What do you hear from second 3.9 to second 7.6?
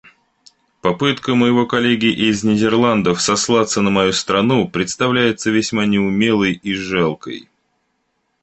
мою страну представляется весьма неумелой и жалкой.